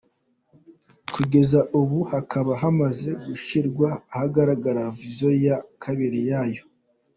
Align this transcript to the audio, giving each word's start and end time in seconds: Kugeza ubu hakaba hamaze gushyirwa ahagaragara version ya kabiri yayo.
Kugeza 1.13 1.59
ubu 1.79 1.99
hakaba 2.11 2.51
hamaze 2.61 3.09
gushyirwa 3.25 3.89
ahagaragara 4.13 4.81
version 4.97 5.33
ya 5.45 5.57
kabiri 5.83 6.19
yayo. 6.29 6.61